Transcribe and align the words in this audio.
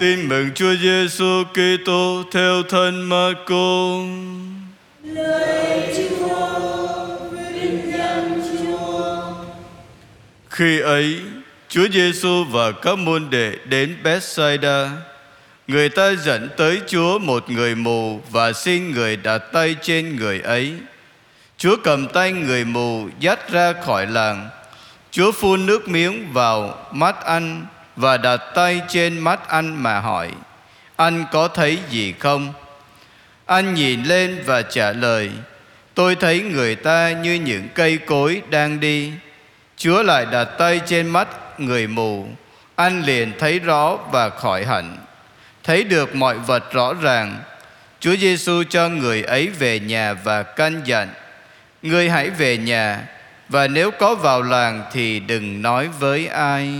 Tin 0.00 0.28
mừng 0.28 0.50
Chúa 0.54 0.74
Giêsu 0.74 1.44
Kitô 1.52 2.22
theo 2.32 2.62
thân 2.62 3.08
Marco. 3.08 3.98
Lời 5.02 5.94
Chúa, 5.96 6.58
vinh 7.30 7.92
danh 7.92 8.42
Chúa. 8.58 9.22
Khi 10.48 10.80
ấy, 10.80 11.20
Chúa 11.68 11.88
Giêsu 11.92 12.44
và 12.44 12.72
các 12.72 12.98
môn 12.98 13.30
đệ 13.30 13.56
đến 13.64 13.96
Bethsaida. 14.04 14.90
Người 15.66 15.88
ta 15.88 16.12
dẫn 16.24 16.48
tới 16.56 16.80
Chúa 16.86 17.18
một 17.18 17.50
người 17.50 17.74
mù 17.74 18.20
và 18.30 18.52
xin 18.52 18.90
người 18.90 19.16
đặt 19.16 19.38
tay 19.38 19.76
trên 19.82 20.16
người 20.16 20.40
ấy. 20.40 20.74
Chúa 21.58 21.76
cầm 21.84 22.08
tay 22.08 22.32
người 22.32 22.64
mù 22.64 23.08
dắt 23.20 23.50
ra 23.52 23.72
khỏi 23.72 24.06
làng. 24.06 24.48
Chúa 25.10 25.32
phun 25.32 25.66
nước 25.66 25.88
miếng 25.88 26.32
vào 26.32 26.86
mắt 26.92 27.24
anh 27.24 27.66
và 28.00 28.16
đặt 28.16 28.40
tay 28.54 28.80
trên 28.88 29.18
mắt 29.18 29.48
anh 29.48 29.82
mà 29.82 30.00
hỏi: 30.00 30.30
Anh 30.96 31.24
có 31.32 31.48
thấy 31.48 31.78
gì 31.90 32.14
không? 32.18 32.52
Anh 33.46 33.74
nhìn 33.74 34.02
lên 34.02 34.42
và 34.46 34.62
trả 34.62 34.92
lời: 34.92 35.30
Tôi 35.94 36.14
thấy 36.14 36.40
người 36.40 36.74
ta 36.74 37.10
như 37.10 37.34
những 37.34 37.68
cây 37.74 37.98
cối 37.98 38.42
đang 38.50 38.80
đi. 38.80 39.12
Chúa 39.76 40.02
lại 40.02 40.26
đặt 40.32 40.44
tay 40.44 40.80
trên 40.86 41.08
mắt 41.08 41.28
người 41.58 41.86
mù. 41.86 42.26
Anh 42.76 43.02
liền 43.02 43.32
thấy 43.38 43.58
rõ 43.58 43.96
và 44.12 44.30
khỏi 44.30 44.64
hẳn. 44.64 44.96
Thấy 45.64 45.84
được 45.84 46.14
mọi 46.14 46.38
vật 46.38 46.72
rõ 46.72 46.94
ràng. 46.94 47.38
Chúa 48.00 48.16
Giêsu 48.16 48.62
cho 48.70 48.88
người 48.88 49.22
ấy 49.22 49.46
về 49.46 49.80
nhà 49.80 50.12
và 50.12 50.42
căn 50.42 50.80
dặn: 50.84 51.08
Ngươi 51.82 52.10
hãy 52.10 52.30
về 52.30 52.56
nhà, 52.56 53.02
và 53.48 53.68
nếu 53.68 53.90
có 53.90 54.14
vào 54.14 54.42
làng 54.42 54.82
thì 54.92 55.20
đừng 55.20 55.62
nói 55.62 55.88
với 55.98 56.26
ai. 56.26 56.74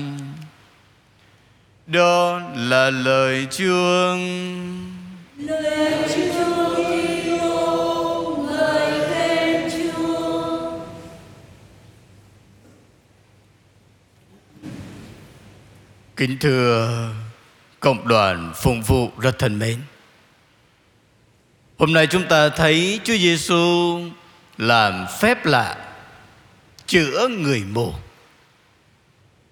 Đó 1.91 2.41
là 2.57 2.91
lời 2.91 3.47
Chúa. 3.51 4.17
Lời 5.37 6.09
Chúa 6.15 6.75
Kitô, 6.75 8.47
ngợi 8.51 9.09
khen 9.09 9.71
Chúa. 9.71 10.73
Kính 16.17 16.39
thưa 16.41 17.09
cộng 17.81 18.09
đoàn 18.09 18.53
phụng 18.55 18.83
vụ 18.83 19.11
rất 19.19 19.39
thân 19.39 19.59
mến. 19.59 19.79
Hôm 21.79 21.93
nay 21.93 22.07
chúng 22.07 22.29
ta 22.29 22.49
thấy 22.49 23.01
Chúa 23.05 23.17
Giêsu 23.17 24.01
làm 24.59 25.07
phép 25.21 25.47
lạ 25.47 25.77
chữa 26.87 27.29
người 27.29 27.63
mù. 27.73 27.93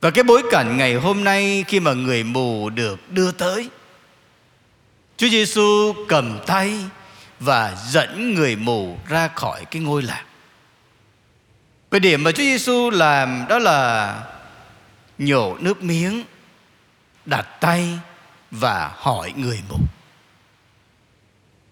Và 0.00 0.10
cái 0.10 0.24
bối 0.24 0.42
cảnh 0.50 0.76
ngày 0.76 0.94
hôm 0.94 1.24
nay 1.24 1.64
khi 1.68 1.80
mà 1.80 1.92
người 1.92 2.24
mù 2.24 2.70
được 2.70 3.12
đưa 3.12 3.32
tới 3.32 3.68
Chúa 5.16 5.28
Giêsu 5.28 5.94
cầm 6.08 6.38
tay 6.46 6.74
và 7.40 7.76
dẫn 7.88 8.34
người 8.34 8.56
mù 8.56 8.98
ra 9.08 9.28
khỏi 9.28 9.64
cái 9.70 9.82
ngôi 9.82 10.02
làng. 10.02 10.24
Cái 11.90 12.00
điểm 12.00 12.24
mà 12.24 12.32
Chúa 12.32 12.42
Giêsu 12.42 12.90
làm 12.90 13.44
đó 13.48 13.58
là 13.58 14.14
nhổ 15.18 15.56
nước 15.60 15.82
miếng, 15.82 16.24
đặt 17.26 17.46
tay 17.60 17.98
và 18.50 18.90
hỏi 18.96 19.32
người 19.36 19.60
mù. 19.68 19.78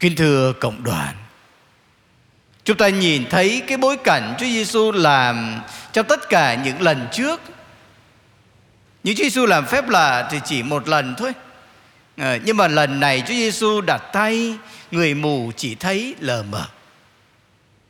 Kính 0.01 0.17
thưa 0.17 0.53
cộng 0.53 0.85
đoàn, 0.85 1.15
chúng 2.65 2.77
ta 2.77 2.89
nhìn 2.89 3.25
thấy 3.31 3.63
cái 3.67 3.79
bối 3.79 3.97
cảnh 4.05 4.35
Chúa 4.39 4.47
Giêsu 4.47 4.93
làm 4.93 5.61
trong 5.93 6.07
tất 6.07 6.29
cả 6.29 6.55
những 6.55 6.83
lần 6.83 7.09
trước. 7.13 7.41
Những 9.07 9.17
Chúa 9.17 9.23
Giêsu 9.23 9.47
làm 9.47 9.67
phép 9.67 9.89
lạ 9.89 10.29
thì 10.31 10.41
chỉ 10.45 10.63
một 10.63 10.89
lần 10.89 11.15
thôi. 11.19 11.33
À, 12.17 12.39
nhưng 12.45 12.57
mà 12.57 12.69
lần 12.69 13.01
này 13.01 13.23
Chúa 13.27 13.35
Giêsu 13.35 13.81
đặt 13.81 14.03
tay 14.13 14.59
người 14.91 15.15
mù 15.15 15.53
chỉ 15.57 15.75
thấy 15.75 16.15
lờ 16.21 16.43
mờ. 16.43 16.67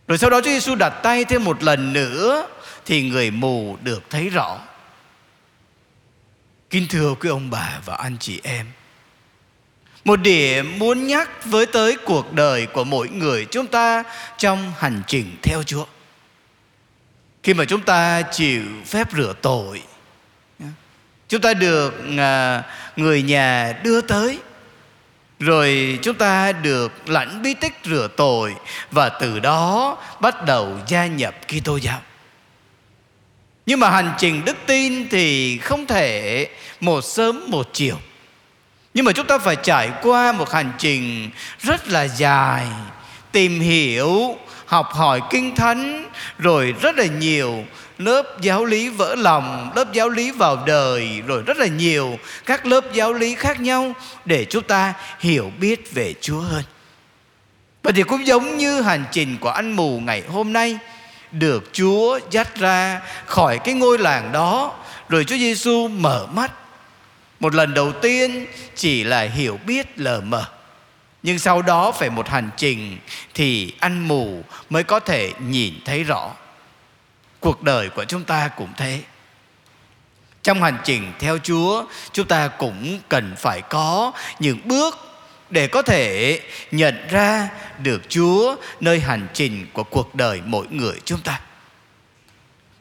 Rồi 0.09 0.19
sau 0.19 0.31
đó 0.31 0.41
Chúa 0.41 0.51
Giêsu 0.51 0.75
đặt 0.75 0.91
tay 0.91 1.25
thêm 1.25 1.45
một 1.45 1.63
lần 1.63 1.93
nữa 1.93 2.47
thì 2.87 3.03
người 3.03 3.31
mù 3.31 3.77
được 3.83 4.11
thấy 4.11 4.29
rõ. 4.29 4.59
Kính 6.71 6.87
thưa 6.89 7.15
quý 7.21 7.29
ông 7.29 7.51
bà 7.51 7.81
và 7.85 7.95
anh 7.95 8.17
chị 8.21 8.41
em, 8.43 8.67
một 10.05 10.17
điểm 10.17 10.79
muốn 10.79 11.07
nhắc 11.07 11.45
với 11.45 11.67
tới 11.67 11.97
cuộc 12.05 12.33
đời 12.33 12.67
của 12.67 12.85
mỗi 12.85 13.09
người 13.09 13.45
chúng 13.45 13.67
ta 13.67 14.03
trong 14.39 14.73
hành 14.79 15.03
trình 15.07 15.37
theo 15.43 15.63
Chúa. 15.63 15.87
Khi 17.43 17.55
mà 17.55 17.65
chúng 17.65 17.81
ta 17.81 18.23
chịu 18.23 18.63
phép 18.87 19.09
rửa 19.17 19.33
tội, 19.43 19.83
chúng 21.29 21.41
ta 21.41 21.55
được 21.55 21.95
à, 22.19 22.63
người 22.97 23.23
nhà 23.23 23.75
đưa 23.83 24.01
tới 24.01 24.39
rồi 25.39 25.99
chúng 26.03 26.15
ta 26.15 26.53
được 26.53 27.09
lãnh 27.09 27.43
bí 27.43 27.55
tích 27.55 27.73
rửa 27.85 28.09
tội 28.17 28.55
và 28.91 29.09
từ 29.09 29.41
đó 29.41 29.97
bắt 30.21 30.45
đầu 30.45 30.79
gia 30.87 31.07
nhập 31.07 31.35
Kitô 31.49 31.77
giáo. 31.77 32.01
Nhưng 33.67 33.81
mà 33.81 33.91
hành 33.91 34.13
trình 34.19 34.45
đức 34.45 34.57
tin 34.67 35.09
thì 35.09 35.59
không 35.59 35.87
thể 35.87 36.49
một 36.81 37.01
sớm 37.01 37.45
một 37.49 37.71
chiều. 37.73 37.97
Nhưng 38.95 39.05
mà 39.05 39.13
chúng 39.13 39.27
ta 39.27 39.39
phải 39.39 39.57
trải 39.57 39.91
qua 40.03 40.33
một 40.33 40.51
hành 40.51 40.73
trình 40.79 41.31
rất 41.61 41.89
là 41.89 42.09
dài, 42.09 42.67
tìm 43.33 43.61
hiểu, 43.61 44.37
học 44.67 44.87
hỏi 44.93 45.21
kinh 45.31 45.57
thánh 45.57 46.11
rồi 46.39 46.75
rất 46.81 46.97
là 46.97 47.07
nhiều 47.07 47.65
lớp 47.99 48.41
giáo 48.41 48.65
lý 48.65 48.89
vỡ 48.89 49.15
lòng, 49.15 49.71
lớp 49.77 49.93
giáo 49.93 50.09
lý 50.09 50.31
vào 50.31 50.63
đời 50.67 51.23
rồi 51.27 51.43
rất 51.43 51.57
là 51.57 51.67
nhiều 51.67 52.19
các 52.47 52.67
lớp 52.67 52.85
giáo 52.93 53.13
lý 53.13 53.35
khác 53.35 53.61
nhau 53.61 53.93
để 54.25 54.45
chúng 54.45 54.63
ta 54.63 54.95
hiểu 55.21 55.53
biết 55.61 55.95
về 55.95 56.15
Chúa 56.21 56.41
hơn. 56.41 56.63
Và 57.83 57.93
thì 57.97 58.03
cũng 58.03 58.27
giống 58.27 58.57
như 58.57 58.81
hành 58.81 59.05
trình 59.13 59.37
của 59.41 59.51
anh 59.51 59.73
mù 59.73 60.01
ngày 60.01 60.23
hôm 60.29 60.53
nay 60.53 60.79
được 61.33 61.71
Chúa 61.73 62.19
dắt 62.31 62.57
ra 62.57 63.01
khỏi 63.27 63.59
cái 63.59 63.75
ngôi 63.75 63.99
làng 63.99 64.33
đó 64.33 64.73
rồi 65.09 65.25
Chúa 65.25 65.37
Giêsu 65.37 65.89
mở 65.89 66.27
mắt. 66.27 66.53
Một 67.41 67.55
lần 67.55 67.75
đầu 67.75 67.93
tiên 67.93 68.47
chỉ 68.75 69.05
là 69.05 69.23
hiểu 69.23 69.59
biết 69.67 69.87
lờ 69.97 70.21
mờ. 70.21 70.45
Nhưng 71.23 71.39
sau 71.39 71.63
đó 71.63 71.93
phải 71.93 72.11
một 72.11 72.29
hành 72.29 72.51
trình 72.57 72.99
thì 73.35 73.75
anh 73.81 74.09
mù 74.09 74.43
mới 74.71 74.85
có 74.85 75.01
thể 75.01 75.33
nhìn 75.49 75.75
thấy 75.85 76.05
rõ. 76.05 76.31
Cuộc 77.47 77.63
đời 77.63 77.89
của 77.89 78.05
chúng 78.05 78.25
ta 78.25 78.49
cũng 78.49 78.73
thế. 78.77 79.01
Trong 80.43 80.63
hành 80.63 80.79
trình 80.85 81.13
theo 81.19 81.39
Chúa, 81.39 81.85
chúng 82.13 82.27
ta 82.27 82.49
cũng 82.49 83.01
cần 83.09 83.35
phải 83.39 83.63
có 83.63 84.13
những 84.39 84.59
bước 84.65 84.99
để 85.51 85.67
có 85.67 85.83
thể 85.83 86.41
nhận 86.71 87.09
ra 87.11 87.49
được 87.79 88.03
Chúa 88.09 88.57
nơi 88.81 89.01
hành 89.01 89.29
trình 89.35 89.67
của 89.73 89.85
cuộc 89.85 90.15
đời 90.15 90.41
mỗi 90.45 90.67
người 90.71 91.01
chúng 91.05 91.21
ta. 91.21 91.41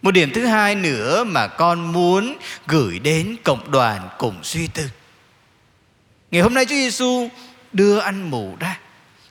Một 0.02 0.12
điểm 0.12 0.32
thứ 0.34 0.46
hai 0.46 0.76
nữa 0.76 1.24
mà 1.24 1.48
con 1.48 1.92
muốn 1.94 2.38
gửi 2.68 3.00
đến 3.00 3.36
cộng 3.44 3.72
đoàn 3.72 4.10
cùng 4.18 4.44
suy 4.44 4.68
tư. 4.68 4.90
Ngày 6.32 6.42
hôm 6.42 6.54
nay 6.54 6.66
Chúa 6.66 6.76
Giêsu 6.76 7.30
đưa 7.74 8.00
anh 8.00 8.32
mù 8.32 8.56
ra. 8.60 8.80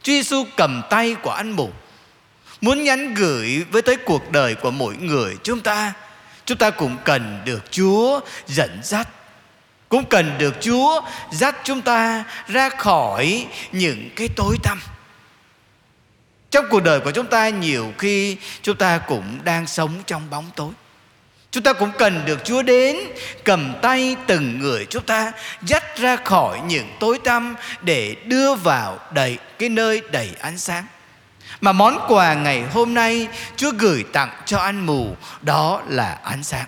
Chúa 0.02 0.12
Giêsu 0.12 0.44
cầm 0.56 0.82
tay 0.90 1.16
của 1.22 1.30
anh 1.30 1.50
mù. 1.50 1.70
Muốn 2.64 2.84
nhắn 2.84 3.14
gửi 3.14 3.64
với 3.70 3.82
tới 3.82 3.96
cuộc 3.96 4.32
đời 4.32 4.54
của 4.54 4.70
mỗi 4.70 4.96
người, 4.96 5.36
chúng 5.42 5.60
ta. 5.60 5.92
Chúng 6.44 6.58
ta 6.58 6.70
cũng 6.70 6.96
cần 7.04 7.42
được 7.44 7.62
Chúa 7.70 8.20
dẫn 8.46 8.80
dắt 8.82 9.08
cũng 9.88 10.04
cần 10.04 10.38
được 10.38 10.54
Chúa 10.60 11.00
dắt 11.32 11.56
chúng 11.64 11.82
ta 11.82 12.24
ra 12.48 12.68
khỏi 12.68 13.46
những 13.72 14.10
cái 14.16 14.28
tối 14.36 14.56
tăm. 14.62 14.80
Trong 16.50 16.64
cuộc 16.70 16.80
đời 16.80 17.00
của 17.00 17.10
chúng 17.10 17.26
ta, 17.26 17.48
nhiều 17.48 17.92
khi 17.98 18.36
chúng 18.62 18.76
ta 18.76 18.98
cũng 18.98 19.38
đang 19.44 19.66
sống 19.66 20.02
trong 20.06 20.30
bóng 20.30 20.50
tối. 20.56 20.72
Chúng 21.50 21.62
ta 21.62 21.72
cũng 21.72 21.90
cần 21.98 22.24
được 22.24 22.44
Chúa 22.44 22.62
đến, 22.62 22.96
cầm 23.44 23.74
tay 23.82 24.16
từng 24.26 24.58
người 24.58 24.86
chúng 24.90 25.04
ta, 25.04 25.32
dắt 25.62 25.96
ra 25.96 26.16
khỏi 26.16 26.60
những 26.66 26.88
tối 27.00 27.18
tăm 27.24 27.54
để 27.82 28.16
đưa 28.24 28.54
vào 28.54 28.98
đầy, 29.12 29.38
cái 29.58 29.68
nơi 29.68 30.02
đầy 30.12 30.30
ánh 30.40 30.58
sáng. 30.58 30.84
Mà 31.60 31.72
món 31.72 31.98
quà 32.08 32.34
ngày 32.34 32.62
hôm 32.72 32.94
nay 32.94 33.28
Chúa 33.56 33.70
gửi 33.78 34.04
tặng 34.12 34.30
cho 34.44 34.58
anh 34.58 34.86
mù, 34.86 35.16
đó 35.42 35.82
là 35.88 36.18
ánh 36.24 36.42
sáng. 36.42 36.66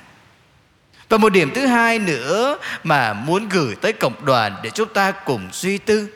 Và 1.08 1.18
một 1.18 1.28
điểm 1.28 1.50
thứ 1.54 1.66
hai 1.66 1.98
nữa 1.98 2.58
mà 2.84 3.12
muốn 3.12 3.48
gửi 3.48 3.74
tới 3.74 3.92
cộng 3.92 4.24
đoàn 4.24 4.56
để 4.62 4.70
chúng 4.70 4.88
ta 4.88 5.10
cùng 5.10 5.48
suy 5.52 5.78
tư, 5.78 6.08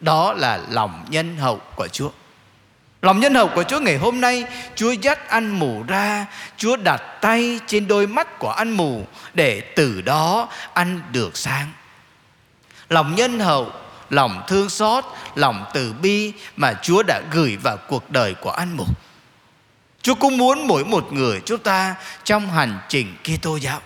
đó 0.00 0.32
là 0.32 0.60
lòng 0.70 1.04
nhân 1.08 1.36
hậu 1.36 1.60
của 1.76 1.88
Chúa. 1.88 2.10
Lòng 3.02 3.20
nhân 3.20 3.34
hậu 3.34 3.48
của 3.48 3.62
Chúa 3.62 3.80
ngày 3.80 3.98
hôm 3.98 4.20
nay, 4.20 4.44
Chúa 4.74 4.92
dắt 4.92 5.28
anh 5.28 5.48
mù 5.48 5.84
ra, 5.88 6.26
Chúa 6.56 6.76
đặt 6.76 7.02
tay 7.20 7.60
trên 7.66 7.88
đôi 7.88 8.06
mắt 8.06 8.38
của 8.38 8.50
anh 8.50 8.70
mù 8.70 9.06
Để 9.34 9.60
từ 9.60 10.02
đó 10.02 10.48
anh 10.74 11.00
được 11.12 11.36
sáng 11.36 11.70
Lòng 12.88 13.14
nhân 13.14 13.40
hậu 13.40 13.72
Lòng 14.10 14.42
thương 14.48 14.68
xót, 14.68 15.04
Lòng 15.34 15.64
từ 15.72 15.92
bi 15.92 16.32
Mà 16.56 16.74
Chúa 16.82 17.02
đã 17.02 17.20
gửi 17.32 17.56
vào 17.56 17.76
cuộc 17.76 18.10
đời 18.10 18.34
của 18.34 18.50
anh 18.50 18.76
mục. 18.76 18.88
Chúa 20.02 20.14
cũng 20.14 20.38
muốn 20.38 20.66
mỗi 20.66 20.84
một 20.84 21.12
người 21.12 21.40
chúng 21.44 21.58
ta 21.58 21.94
Trong 22.24 22.50
hành 22.50 22.78
trình 22.88 23.16
Kitô 23.24 23.56
giáo 23.56 23.80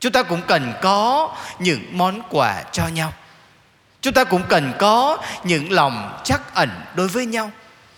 Chúng 0.00 0.12
ta 0.12 0.22
cũng 0.22 0.42
cần 0.46 0.72
có 0.82 1.34
những 1.58 1.84
món 1.92 2.20
quà 2.30 2.62
cho 2.72 2.88
nhau 2.88 3.12
chúng 4.00 4.14
ta 4.14 4.24
cũng 4.24 4.42
cần 4.48 4.72
có 4.78 5.18
những 5.44 5.72
lòng 5.72 6.20
chắc 6.24 6.54
ẩn 6.54 6.70
đối 6.94 7.08
với 7.08 7.26
nhau 7.26 7.50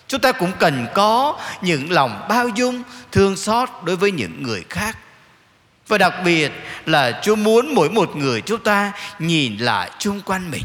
chúng 0.08 0.20
ta 0.20 0.32
cũng 0.32 0.52
cần 0.58 0.86
có 0.94 1.36
những 1.60 1.90
lòng 1.90 2.26
bao 2.28 2.48
dung, 2.48 2.82
thương 3.12 3.36
xót 3.36 3.68
đối 3.84 3.96
với 3.96 4.12
những 4.12 4.42
người 4.42 4.64
khác 4.70 4.98
và 5.88 5.98
đặc 5.98 6.14
biệt 6.24 6.52
là 6.86 7.20
Chúa 7.22 7.36
muốn 7.36 7.74
mỗi 7.74 7.90
một 7.90 8.16
người 8.16 8.40
chúng 8.40 8.62
ta 8.62 8.92
nhìn 9.18 9.56
lại 9.56 9.90
chung 9.98 10.20
quanh 10.20 10.50
mình. 10.50 10.62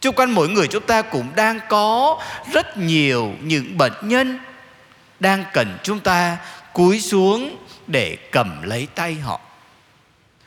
Chung 0.00 0.14
quanh 0.14 0.30
mỗi 0.30 0.48
người 0.48 0.68
chúng 0.68 0.86
ta 0.86 1.02
cũng 1.02 1.26
đang 1.36 1.60
có 1.68 2.18
rất 2.52 2.76
nhiều 2.76 3.32
những 3.42 3.78
bệnh 3.78 3.92
nhân 4.02 4.38
đang 5.20 5.44
cần 5.52 5.78
chúng 5.82 6.00
ta 6.00 6.36
cúi 6.72 7.00
xuống 7.00 7.56
để 7.86 8.16
cầm 8.32 8.62
lấy 8.62 8.88
tay 8.94 9.14
họ. 9.14 9.40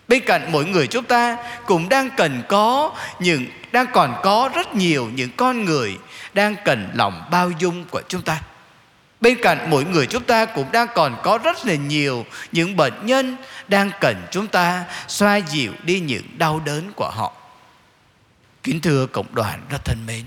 Bên 0.07 0.23
cạnh 0.25 0.51
mỗi 0.51 0.65
người 0.65 0.87
chúng 0.87 1.03
ta 1.03 1.37
cũng 1.65 1.89
đang 1.89 2.09
cần 2.17 2.43
có 2.47 2.91
những, 3.19 3.45
đang 3.71 3.85
còn 3.93 4.15
có 4.23 4.49
rất 4.55 4.75
nhiều 4.75 5.09
những 5.15 5.29
con 5.37 5.65
người 5.65 5.97
đang 6.33 6.55
cần 6.65 6.89
lòng 6.93 7.23
bao 7.31 7.51
dung 7.59 7.85
của 7.91 8.01
chúng 8.07 8.21
ta. 8.21 8.41
Bên 9.21 9.37
cạnh 9.41 9.69
mỗi 9.69 9.85
người 9.85 10.07
chúng 10.07 10.23
ta 10.23 10.45
cũng 10.45 10.71
đang 10.71 10.87
còn 10.95 11.15
có 11.23 11.39
rất 11.43 11.65
là 11.65 11.75
nhiều 11.75 12.25
những 12.51 12.77
bệnh 12.77 13.05
nhân 13.05 13.37
đang 13.67 13.91
cần 14.01 14.15
chúng 14.31 14.47
ta 14.47 14.83
xoa 15.07 15.37
dịu 15.37 15.71
đi 15.83 15.99
những 15.99 16.23
đau 16.37 16.61
đớn 16.65 16.91
của 16.95 17.09
họ. 17.15 17.42
Kính 18.63 18.81
thưa 18.81 19.05
cộng 19.05 19.35
đoàn 19.35 19.61
rất 19.69 19.85
thân 19.85 20.05
mến, 20.05 20.23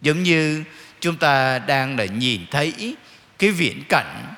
giống 0.00 0.22
như 0.22 0.64
chúng 1.00 1.16
ta 1.16 1.58
đang 1.58 1.98
là 1.98 2.04
nhìn 2.04 2.40
thấy 2.50 2.96
cái 3.38 3.50
viễn 3.50 3.82
cảnh 3.88 4.34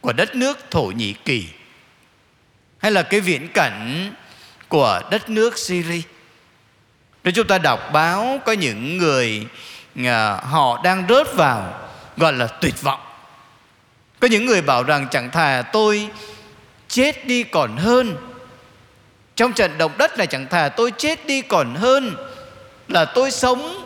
của 0.00 0.12
đất 0.12 0.34
nước 0.34 0.58
Thổ 0.70 0.82
Nhĩ 0.82 1.12
Kỳ 1.12 1.46
hay 2.78 2.92
là 2.92 3.02
cái 3.02 3.20
viễn 3.20 3.48
cảnh 3.48 4.12
của 4.68 5.00
đất 5.10 5.30
nước 5.30 5.58
Syria. 5.58 6.02
Nếu 7.24 7.32
chúng 7.32 7.46
ta 7.46 7.58
đọc 7.58 7.90
báo 7.92 8.40
có 8.44 8.52
những 8.52 8.98
người 8.98 9.46
à, 10.04 10.36
họ 10.36 10.80
đang 10.84 11.06
rớt 11.08 11.34
vào 11.34 11.88
gọi 12.16 12.32
là 12.32 12.46
tuyệt 12.46 12.82
vọng 12.82 13.00
có 14.20 14.28
những 14.28 14.46
người 14.46 14.62
bảo 14.62 14.82
rằng 14.82 15.06
chẳng 15.10 15.30
thà 15.30 15.62
tôi 15.72 16.08
chết 16.88 17.26
đi 17.26 17.42
còn 17.42 17.76
hơn 17.76 18.16
trong 19.36 19.52
trận 19.52 19.78
động 19.78 19.92
đất 19.98 20.18
này 20.18 20.26
chẳng 20.26 20.46
thà 20.46 20.68
tôi 20.68 20.92
chết 20.98 21.26
đi 21.26 21.42
còn 21.42 21.74
hơn 21.74 22.16
là 22.88 23.04
tôi 23.04 23.30
sống, 23.30 23.84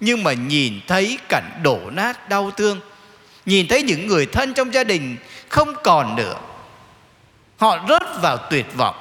nhưng 0.00 0.22
mà 0.24 0.32
nhìn 0.32 0.80
thấy 0.88 1.18
cảnh 1.28 1.60
đổ 1.62 1.78
nát 1.92 2.28
đau 2.28 2.50
thương. 2.50 2.80
Nhìn 3.46 3.68
thấy 3.68 3.82
những 3.82 4.06
người 4.06 4.26
thân 4.26 4.54
trong 4.54 4.74
gia 4.74 4.84
đình 4.84 5.16
không 5.48 5.74
còn 5.84 6.16
nữa. 6.16 6.34
Họ 7.56 7.86
rớt 7.88 8.02
vào 8.22 8.36
tuyệt 8.36 8.66
vọng. 8.74 8.96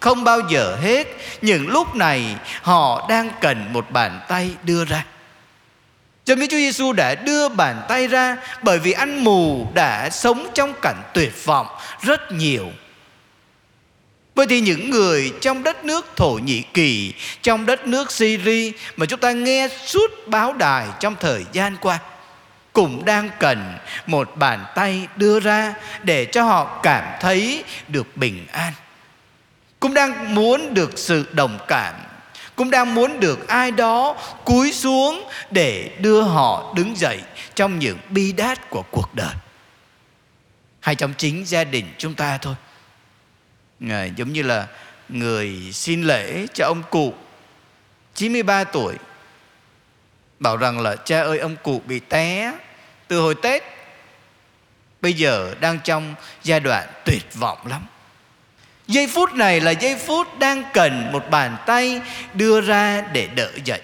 Không 0.00 0.24
bao 0.24 0.40
giờ 0.50 0.76
hết 0.82 1.06
những 1.42 1.68
lúc 1.68 1.94
này 1.94 2.36
họ 2.62 3.06
đang 3.08 3.30
cần 3.40 3.72
một 3.72 3.90
bàn 3.90 4.20
tay 4.28 4.50
đưa 4.62 4.84
ra. 4.84 5.04
Cho 6.24 6.34
nên 6.34 6.48
Chúa 6.48 6.56
Giêsu 6.56 6.92
đã 6.92 7.14
đưa 7.14 7.48
bàn 7.48 7.82
tay 7.88 8.08
ra 8.08 8.36
bởi 8.62 8.78
vì 8.78 8.92
anh 8.92 9.24
mù 9.24 9.68
đã 9.74 10.10
sống 10.10 10.46
trong 10.54 10.72
cảnh 10.82 11.02
tuyệt 11.14 11.44
vọng 11.44 11.66
rất 12.02 12.32
nhiều. 12.32 12.70
Bởi 14.34 14.46
thì 14.46 14.60
những 14.60 14.90
người 14.90 15.32
trong 15.40 15.62
đất 15.62 15.84
nước 15.84 16.06
Thổ 16.16 16.38
Nhĩ 16.44 16.62
Kỳ, 16.74 17.12
trong 17.42 17.66
đất 17.66 17.86
nước 17.86 18.12
Syria 18.12 18.72
mà 18.96 19.06
chúng 19.06 19.20
ta 19.20 19.32
nghe 19.32 19.68
suốt 19.86 20.10
báo 20.26 20.52
đài 20.52 20.86
trong 21.00 21.16
thời 21.20 21.44
gian 21.52 21.76
qua 21.80 21.98
cũng 22.72 23.04
đang 23.04 23.30
cần 23.40 23.74
một 24.06 24.36
bàn 24.36 24.64
tay 24.74 25.06
đưa 25.16 25.40
ra 25.40 25.74
để 26.02 26.24
cho 26.24 26.42
họ 26.42 26.80
cảm 26.82 27.04
thấy 27.20 27.64
được 27.88 28.16
bình 28.16 28.46
an. 28.52 28.72
Cũng 29.80 29.94
đang 29.94 30.34
muốn 30.34 30.74
được 30.74 30.98
sự 30.98 31.26
đồng 31.32 31.58
cảm 31.68 31.94
cũng 32.56 32.70
đang 32.70 32.94
muốn 32.94 33.20
được 33.20 33.48
ai 33.48 33.70
đó 33.70 34.16
cúi 34.44 34.72
xuống 34.72 35.28
để 35.50 35.90
đưa 36.00 36.22
họ 36.22 36.72
đứng 36.76 36.96
dậy 36.96 37.20
trong 37.54 37.78
những 37.78 37.98
bi 38.10 38.32
đát 38.32 38.70
của 38.70 38.82
cuộc 38.90 39.14
đời 39.14 39.34
hay 40.80 40.94
trong 40.94 41.14
chính 41.18 41.46
gia 41.46 41.64
đình 41.64 41.86
chúng 41.98 42.14
ta 42.14 42.38
thôi 42.38 42.54
à, 43.90 44.04
giống 44.04 44.32
như 44.32 44.42
là 44.42 44.66
người 45.08 45.70
xin 45.72 46.02
lễ 46.02 46.46
cho 46.54 46.66
ông 46.66 46.82
cụ 46.90 47.14
93 48.14 48.64
tuổi 48.64 48.94
bảo 50.38 50.56
rằng 50.56 50.80
là 50.80 50.96
cha 50.96 51.22
ơi 51.22 51.38
ông 51.38 51.56
cụ 51.62 51.82
bị 51.86 52.00
té 52.00 52.52
từ 53.08 53.20
hồi 53.20 53.34
Tết 53.42 53.62
bây 55.00 55.12
giờ 55.12 55.54
đang 55.60 55.78
trong 55.84 56.14
giai 56.42 56.60
đoạn 56.60 56.88
tuyệt 57.04 57.34
vọng 57.34 57.58
lắm 57.66 57.82
Giây 58.86 59.06
phút 59.06 59.34
này 59.34 59.60
là 59.60 59.70
giây 59.70 59.96
phút 59.96 60.38
đang 60.38 60.62
cần 60.72 61.12
một 61.12 61.30
bàn 61.30 61.56
tay 61.66 62.00
đưa 62.34 62.60
ra 62.60 63.00
để 63.12 63.28
đỡ 63.34 63.50
dậy. 63.64 63.80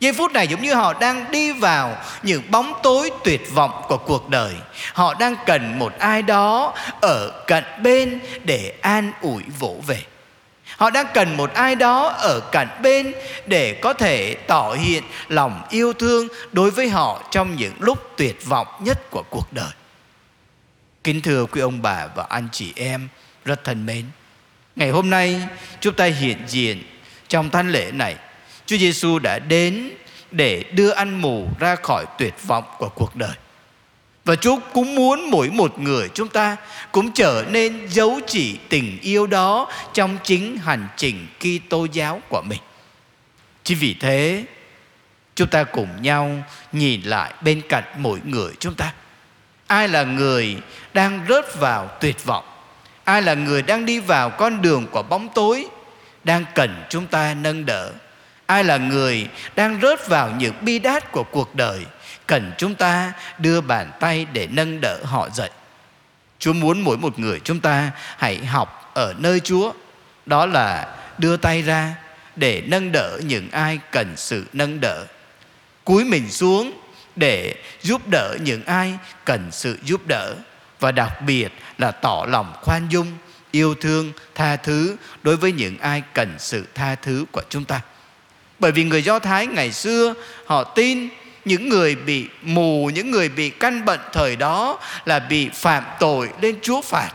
Giây 0.00 0.12
phút 0.12 0.32
này 0.32 0.48
giống 0.48 0.62
như 0.62 0.74
họ 0.74 0.94
đang 1.00 1.30
đi 1.30 1.52
vào 1.52 1.96
những 2.22 2.42
bóng 2.50 2.72
tối 2.82 3.10
tuyệt 3.24 3.52
vọng 3.52 3.82
của 3.88 3.98
cuộc 3.98 4.28
đời. 4.28 4.54
Họ 4.92 5.14
đang 5.14 5.34
cần 5.46 5.78
một 5.78 5.92
ai 5.98 6.22
đó 6.22 6.74
ở 7.00 7.44
cạnh 7.46 7.82
bên 7.82 8.20
để 8.44 8.74
an 8.80 9.12
ủi 9.20 9.42
vỗ 9.58 9.76
về. 9.86 10.02
Họ 10.76 10.90
đang 10.90 11.06
cần 11.14 11.36
một 11.36 11.54
ai 11.54 11.74
đó 11.74 12.08
ở 12.08 12.40
cạnh 12.52 12.68
bên 12.82 13.12
để 13.46 13.78
có 13.82 13.92
thể 13.92 14.34
tỏ 14.34 14.72
hiện 14.72 15.02
lòng 15.28 15.62
yêu 15.70 15.92
thương 15.92 16.28
đối 16.52 16.70
với 16.70 16.88
họ 16.88 17.22
trong 17.30 17.56
những 17.56 17.72
lúc 17.78 18.12
tuyệt 18.16 18.44
vọng 18.44 18.66
nhất 18.80 18.98
của 19.10 19.22
cuộc 19.30 19.52
đời. 19.52 19.70
Kính 21.04 21.20
thưa 21.20 21.46
quý 21.46 21.60
ông 21.60 21.82
bà 21.82 22.06
và 22.14 22.26
anh 22.28 22.48
chị 22.52 22.72
em, 22.76 23.08
rất 23.44 23.64
thân 23.64 23.86
mến. 23.86 24.04
Ngày 24.76 24.90
hôm 24.90 25.10
nay 25.10 25.42
chúng 25.80 25.94
ta 25.94 26.04
hiện 26.04 26.38
diện 26.46 26.82
trong 27.28 27.50
thánh 27.50 27.72
lễ 27.72 27.90
này 27.92 28.16
Chúa 28.68 28.76
Giêsu 28.76 29.18
đã 29.18 29.38
đến 29.38 29.90
để 30.30 30.64
đưa 30.72 30.90
anh 30.90 31.22
mù 31.22 31.48
ra 31.58 31.76
khỏi 31.76 32.04
tuyệt 32.18 32.34
vọng 32.46 32.64
của 32.78 32.88
cuộc 32.88 33.16
đời 33.16 33.36
và 34.24 34.36
Chúa 34.36 34.58
cũng 34.72 34.94
muốn 34.94 35.30
mỗi 35.30 35.50
một 35.50 35.78
người 35.78 36.08
chúng 36.14 36.28
ta 36.28 36.56
cũng 36.92 37.12
trở 37.12 37.44
nên 37.50 37.86
dấu 37.88 38.20
chỉ 38.26 38.58
tình 38.68 38.98
yêu 39.02 39.26
đó 39.26 39.72
trong 39.94 40.18
chính 40.24 40.56
hành 40.56 40.88
trình 40.96 41.26
Kitô 41.38 41.86
giáo 41.92 42.20
của 42.28 42.42
mình. 42.48 42.60
Chỉ 43.64 43.74
vì 43.74 43.94
thế, 43.94 44.44
chúng 45.34 45.48
ta 45.48 45.64
cùng 45.64 45.88
nhau 46.02 46.30
nhìn 46.72 47.02
lại 47.02 47.32
bên 47.40 47.60
cạnh 47.68 47.84
mỗi 47.96 48.18
người 48.24 48.52
chúng 48.58 48.74
ta. 48.74 48.92
Ai 49.66 49.88
là 49.88 50.02
người 50.02 50.56
đang 50.94 51.26
rớt 51.28 51.60
vào 51.60 51.90
tuyệt 52.00 52.24
vọng? 52.24 52.44
ai 53.08 53.22
là 53.22 53.34
người 53.34 53.62
đang 53.62 53.86
đi 53.86 53.98
vào 53.98 54.30
con 54.30 54.62
đường 54.62 54.86
của 54.90 55.02
bóng 55.02 55.28
tối 55.34 55.66
đang 56.24 56.44
cần 56.54 56.84
chúng 56.88 57.06
ta 57.06 57.34
nâng 57.34 57.66
đỡ 57.66 57.92
ai 58.48 58.64
là 58.64 58.76
người 58.76 59.28
đang 59.56 59.80
rớt 59.82 60.08
vào 60.08 60.30
những 60.30 60.54
bi 60.60 60.78
đát 60.78 61.12
của 61.12 61.22
cuộc 61.22 61.54
đời, 61.54 61.86
cần 62.26 62.52
chúng 62.58 62.74
ta 62.74 63.12
đưa 63.38 63.60
bàn 63.60 63.90
tay 64.00 64.26
để 64.32 64.48
nâng 64.50 64.80
đỡ 64.80 64.98
họ 65.04 65.28
dậy. 65.34 65.50
Chúa 66.38 66.52
muốn 66.52 66.80
mỗi 66.80 66.96
một 66.96 67.18
người 67.18 67.40
chúng 67.44 67.60
ta 67.60 67.90
hãy 68.16 68.46
học 68.46 68.90
ở 68.94 69.14
nơi 69.18 69.40
chúa, 69.40 69.72
đó 70.26 70.46
là 70.46 70.96
đưa 71.18 71.36
tay 71.36 71.62
ra 71.62 71.94
để 72.36 72.62
nâng 72.66 72.92
đỡ 72.92 73.18
những 73.24 73.50
ai 73.50 73.78
cần 73.90 74.16
sự 74.16 74.46
nâng 74.52 74.80
đỡ. 74.80 75.04
Cúi 75.84 76.04
mình 76.04 76.30
xuống 76.30 76.80
để 77.16 77.54
giúp 77.82 78.08
đỡ 78.08 78.36
những 78.40 78.64
ai 78.64 78.98
cần 79.24 79.48
sự 79.52 79.78
giúp 79.82 80.00
đỡ, 80.06 80.34
và 80.80 80.92
đặc 80.92 81.22
biệt 81.22 81.48
là 81.78 81.90
tỏ 81.90 82.26
lòng 82.28 82.52
khoan 82.62 82.88
dung, 82.88 83.06
yêu 83.50 83.74
thương 83.74 84.12
tha 84.34 84.56
thứ 84.56 84.96
đối 85.22 85.36
với 85.36 85.52
những 85.52 85.78
ai 85.78 86.02
cần 86.14 86.34
sự 86.38 86.66
tha 86.74 86.94
thứ 86.94 87.24
của 87.32 87.42
chúng 87.48 87.64
ta 87.64 87.80
bởi 88.58 88.72
vì 88.72 88.84
người 88.84 89.02
do 89.02 89.18
thái 89.18 89.46
ngày 89.46 89.72
xưa, 89.72 90.14
họ 90.46 90.64
tin 90.64 91.08
những 91.44 91.68
người 91.68 91.94
bị 91.94 92.26
mù, 92.42 92.90
những 92.94 93.10
người 93.10 93.28
bị 93.28 93.50
căn 93.50 93.84
bệnh 93.84 94.00
thời 94.12 94.36
đó 94.36 94.78
là 95.04 95.18
bị 95.18 95.48
phạm 95.48 95.84
tội 96.00 96.28
lên 96.40 96.56
chúa 96.62 96.80
phạt. 96.82 97.10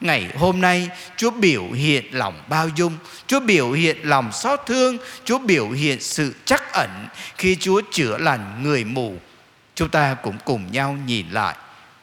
Ngày 0.00 0.26
hôm 0.38 0.60
nay, 0.60 0.88
chúa 1.16 1.30
biểu 1.30 1.70
hiện 1.70 2.04
lòng 2.10 2.42
bao 2.48 2.68
dung, 2.76 2.92
chúa 3.26 3.40
biểu 3.40 3.72
hiện 3.72 3.96
lòng 4.02 4.32
xót 4.32 4.60
thương, 4.66 4.98
chúa 5.24 5.38
biểu 5.38 5.70
hiện 5.70 6.00
sự 6.00 6.34
chắc 6.44 6.72
ẩn 6.72 6.90
khi 7.38 7.56
chúa 7.56 7.80
chữa 7.92 8.18
lành 8.18 8.62
người 8.62 8.84
mù. 8.84 9.14
Chúng 9.74 9.88
ta 9.88 10.14
cũng 10.22 10.36
cùng 10.44 10.72
nhau 10.72 10.98
nhìn 11.06 11.26
lại 11.30 11.54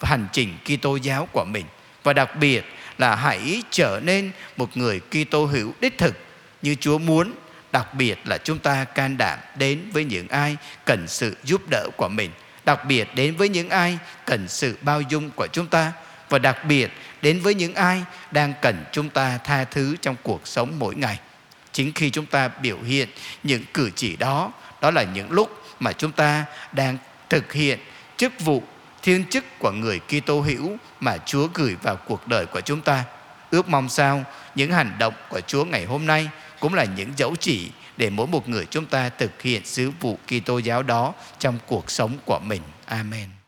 hành 0.01 0.27
trình 0.31 0.57
Kitô 0.65 0.95
giáo 0.95 1.27
của 1.31 1.45
mình. 1.45 1.65
Và 2.03 2.13
đặc 2.13 2.35
biệt 2.35 2.65
là 2.97 3.15
hãy 3.15 3.63
trở 3.71 3.99
nên 4.03 4.31
một 4.57 4.77
người 4.77 4.99
Kitô 4.99 5.45
hữu 5.45 5.73
đích 5.81 5.97
thực, 5.97 6.15
như 6.61 6.75
Chúa 6.75 6.97
muốn 6.97 7.31
đặc 7.71 7.93
biệt 7.93 8.19
là 8.25 8.37
chúng 8.37 8.59
ta 8.59 8.83
can 8.83 9.17
đảm 9.17 9.39
đến 9.55 9.89
với 9.93 10.03
những 10.03 10.27
ai 10.27 10.57
cần 10.85 11.07
sự 11.07 11.37
giúp 11.43 11.61
đỡ 11.69 11.87
của 11.97 12.09
mình. 12.09 12.31
Đặc 12.65 12.85
biệt 12.85 13.07
đến 13.15 13.35
với 13.35 13.49
những 13.49 13.69
ai 13.69 13.97
cần 14.25 14.47
sự 14.47 14.77
bao 14.81 15.01
dung 15.01 15.29
của 15.35 15.47
chúng 15.53 15.67
ta. 15.67 15.91
Và 16.29 16.39
đặc 16.39 16.65
biệt 16.65 16.91
đến 17.21 17.39
với 17.39 17.53
những 17.53 17.75
ai 17.75 18.03
đang 18.31 18.53
cần 18.61 18.85
chúng 18.91 19.09
ta 19.09 19.37
tha 19.37 19.63
thứ 19.63 19.95
trong 20.01 20.15
cuộc 20.23 20.47
sống 20.47 20.79
mỗi 20.79 20.95
ngày. 20.95 21.19
Chính 21.71 21.91
khi 21.93 22.09
chúng 22.09 22.25
ta 22.25 22.47
biểu 22.47 22.77
hiện 22.81 23.09
những 23.43 23.63
cử 23.73 23.89
chỉ 23.95 24.15
đó 24.15 24.51
đó 24.81 24.91
là 24.91 25.03
những 25.03 25.31
lúc 25.31 25.63
mà 25.79 25.91
chúng 25.91 26.11
ta 26.11 26.45
đang 26.71 26.97
thực 27.29 27.53
hiện 27.53 27.79
chức 28.17 28.39
vụ, 28.39 28.63
thiên 29.01 29.25
chức 29.29 29.59
của 29.59 29.71
người 29.71 29.99
Kitô 29.99 30.41
hữu 30.41 30.77
mà 30.99 31.17
Chúa 31.25 31.47
gửi 31.53 31.75
vào 31.81 31.95
cuộc 31.95 32.27
đời 32.27 32.45
của 32.45 32.61
chúng 32.61 32.81
ta. 32.81 33.03
Ước 33.51 33.69
mong 33.69 33.89
sao 33.89 34.23
những 34.55 34.71
hành 34.71 34.95
động 34.99 35.13
của 35.29 35.41
Chúa 35.41 35.65
ngày 35.65 35.85
hôm 35.85 36.07
nay 36.07 36.29
cũng 36.61 36.73
là 36.73 36.85
những 36.85 37.11
dấu 37.17 37.35
chỉ 37.35 37.71
để 37.97 38.09
mỗi 38.09 38.27
một 38.27 38.49
người 38.49 38.65
chúng 38.65 38.85
ta 38.85 39.09
thực 39.09 39.41
hiện 39.41 39.65
sứ 39.65 39.91
vụ 39.99 40.17
Kitô 40.27 40.57
giáo 40.57 40.83
đó 40.83 41.13
trong 41.39 41.59
cuộc 41.67 41.91
sống 41.91 42.11
của 42.25 42.39
mình. 42.39 42.61
Amen. 42.85 43.40